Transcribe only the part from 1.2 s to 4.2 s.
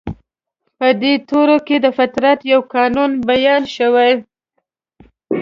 تورو کې د فطرت يو قانون بيان شوی.